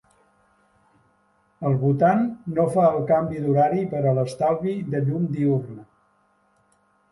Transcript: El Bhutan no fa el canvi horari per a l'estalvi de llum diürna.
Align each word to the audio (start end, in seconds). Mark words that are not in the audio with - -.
El 1.69 1.75
Bhutan 1.83 2.23
no 2.57 2.65
fa 2.77 2.87
el 2.95 3.05
canvi 3.13 3.45
horari 3.51 3.85
per 3.93 4.03
a 4.07 4.15
l'estalvi 4.21 4.75
de 4.97 5.05
llum 5.07 5.31
diürna. 5.39 5.89